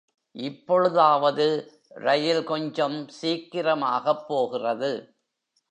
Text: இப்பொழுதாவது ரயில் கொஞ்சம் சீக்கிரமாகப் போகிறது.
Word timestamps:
இப்பொழுதாவது 0.35 1.47
ரயில் 1.89 2.43
கொஞ்சம் 2.43 3.09
சீக்கிரமாகப் 3.21 4.27
போகிறது. 4.27 4.91